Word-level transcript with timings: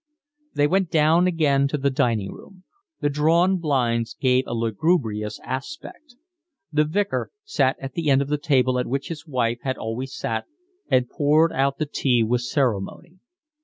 They 0.55 0.65
went 0.65 0.89
down 0.89 1.27
again 1.27 1.67
to 1.67 1.77
the 1.77 1.91
dining 1.91 2.31
room. 2.31 2.63
The 3.01 3.09
drawn 3.11 3.57
blinds 3.59 4.15
gave 4.15 4.45
a 4.47 4.55
lugubrious 4.55 5.39
aspect. 5.43 6.15
The 6.71 6.85
Vicar 6.85 7.29
sat 7.43 7.77
at 7.79 7.93
the 7.93 8.09
end 8.09 8.23
of 8.23 8.27
the 8.27 8.39
table 8.39 8.79
at 8.79 8.87
which 8.87 9.09
his 9.09 9.27
wife 9.27 9.59
had 9.61 9.77
always 9.77 10.15
sat 10.17 10.45
and 10.89 11.07
poured 11.07 11.53
out 11.53 11.77
the 11.77 11.85
tea 11.85 12.23
with 12.23 12.41
ceremony. 12.41 13.19